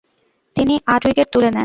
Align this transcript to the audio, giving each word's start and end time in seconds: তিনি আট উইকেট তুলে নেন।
তিনি 0.55 0.73
আট 0.93 1.01
উইকেট 1.07 1.27
তুলে 1.33 1.47
নেন। 1.47 1.59